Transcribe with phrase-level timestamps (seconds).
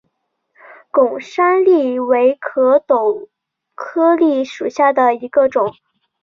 [0.89, 3.29] 贡山栎为壳斗
[3.75, 5.75] 科栎属下的一个种。